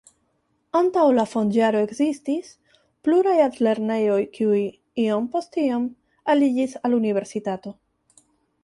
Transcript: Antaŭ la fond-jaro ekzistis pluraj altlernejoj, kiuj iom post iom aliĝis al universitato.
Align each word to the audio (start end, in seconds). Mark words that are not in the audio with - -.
Antaŭ 0.77 1.03
la 1.17 1.25
fond-jaro 1.33 1.83
ekzistis 1.87 2.49
pluraj 3.09 3.35
altlernejoj, 3.45 4.19
kiuj 4.39 4.65
iom 5.07 5.29
post 5.37 5.61
iom 5.69 5.87
aliĝis 6.37 6.77
al 6.87 7.01
universitato. 7.05 7.81